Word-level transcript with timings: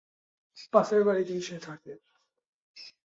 পাশের 0.73 1.01
বাড়িতেই 1.03 1.41
সে 1.41 1.57
থাকে। 1.59 1.91